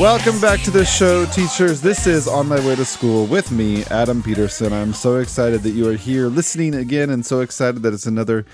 [0.00, 1.82] Welcome back to the show, teachers.
[1.82, 4.72] This is On My Way to School with me, Adam Peterson.
[4.72, 8.46] I'm so excited that you are here listening again and so excited that it's another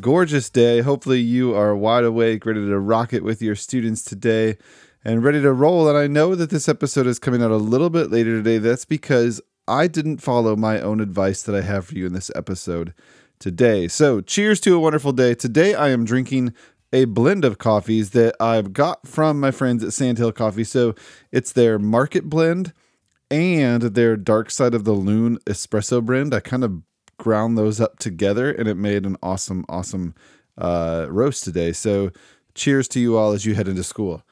[0.00, 0.80] gorgeous day.
[0.80, 4.56] Hopefully, you are wide awake, ready to rock it with your students today
[5.04, 5.90] and ready to roll.
[5.90, 8.56] And I know that this episode is coming out a little bit later today.
[8.56, 12.30] That's because I didn't follow my own advice that I have for you in this
[12.34, 12.94] episode
[13.38, 13.88] today.
[13.88, 15.34] So, cheers to a wonderful day.
[15.34, 16.54] Today, I am drinking
[16.94, 20.62] a blend of coffees that I've got from my friends at Sandhill Coffee.
[20.62, 20.94] So
[21.32, 22.72] it's their market blend
[23.32, 26.32] and their dark side of the loon espresso blend.
[26.32, 26.82] I kind of
[27.18, 30.14] ground those up together and it made an awesome, awesome
[30.56, 31.72] uh, roast today.
[31.72, 32.12] So
[32.54, 34.22] cheers to you all as you head into school.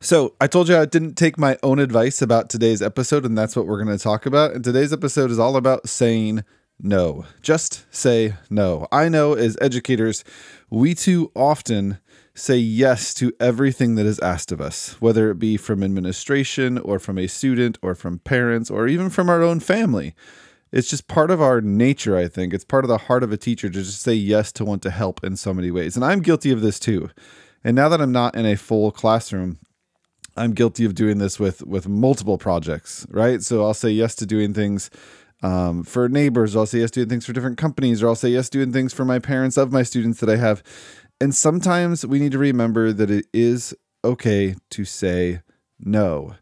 [0.00, 3.56] So, I told you I didn't take my own advice about today's episode, and that's
[3.56, 4.52] what we're going to talk about.
[4.52, 6.44] And today's episode is all about saying
[6.80, 7.24] no.
[7.40, 8.86] Just say no.
[8.90, 10.24] I know as educators,
[10.70, 11.98] we too often
[12.34, 16.98] say yes to everything that is asked of us, whether it be from administration or
[16.98, 20.14] from a student or from parents or even from our own family.
[20.72, 22.52] It's just part of our nature, I think.
[22.52, 24.90] It's part of the heart of a teacher to just say yes to want to
[24.90, 25.94] help in so many ways.
[25.94, 27.10] And I'm guilty of this too.
[27.62, 29.58] And now that I'm not in a full classroom,
[30.36, 33.40] I'm guilty of doing this with with multiple projects, right?
[33.40, 34.90] So I'll say yes to doing things
[35.42, 38.30] um, for neighbors, or I'll say yes doing things for different companies, or I'll say
[38.30, 40.62] yes doing things for my parents of my students that I have.
[41.20, 43.74] And sometimes we need to remember that it is
[44.04, 45.40] okay to say
[45.78, 46.34] no.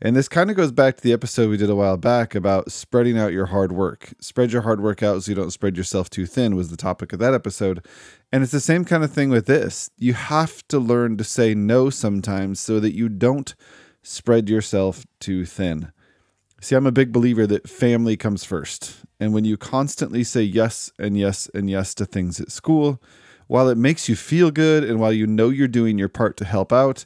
[0.00, 2.70] And this kind of goes back to the episode we did a while back about
[2.70, 4.12] spreading out your hard work.
[4.20, 7.12] Spread your hard work out so you don't spread yourself too thin, was the topic
[7.12, 7.84] of that episode.
[8.30, 9.90] And it's the same kind of thing with this.
[9.98, 13.56] You have to learn to say no sometimes so that you don't
[14.04, 15.90] spread yourself too thin.
[16.60, 19.04] See, I'm a big believer that family comes first.
[19.20, 23.00] And when you constantly say yes and yes and yes to things at school,
[23.46, 26.44] while it makes you feel good and while you know you're doing your part to
[26.44, 27.04] help out,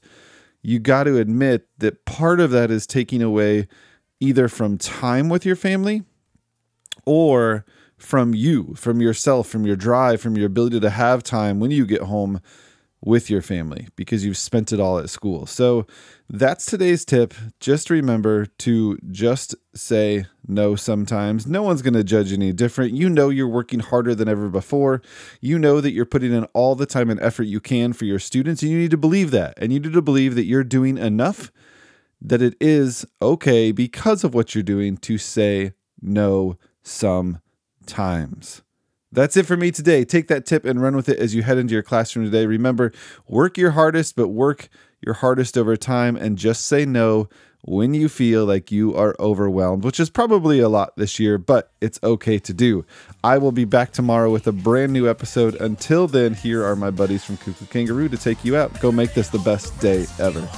[0.62, 3.68] you got to admit that part of that is taking away
[4.20, 6.02] either from time with your family
[7.04, 7.64] or
[7.96, 11.86] from you, from yourself, from your drive, from your ability to have time when you
[11.86, 12.41] get home
[13.04, 15.44] with your family because you've spent it all at school.
[15.44, 15.86] So
[16.28, 17.34] that's today's tip.
[17.58, 21.46] Just remember to just say no sometimes.
[21.46, 22.94] No one's going to judge any different.
[22.94, 25.02] You know you're working harder than ever before.
[25.41, 28.20] You know that you're putting in all the time and effort you can for your
[28.20, 29.54] students, and you need to believe that.
[29.56, 31.50] And you need to believe that you're doing enough
[32.20, 38.62] that it is okay because of what you're doing to say no sometimes.
[39.12, 40.04] That's it for me today.
[40.04, 42.46] Take that tip and run with it as you head into your classroom today.
[42.46, 42.92] Remember,
[43.28, 44.68] work your hardest, but work
[45.02, 47.28] your hardest over time and just say no
[47.64, 51.70] when you feel like you are overwhelmed, which is probably a lot this year, but
[51.80, 52.84] it's okay to do.
[53.22, 55.54] I will be back tomorrow with a brand new episode.
[55.60, 58.80] Until then, here are my buddies from Koo Koo Kanga Roo to take you out.
[58.80, 60.48] Go make this the best day ever.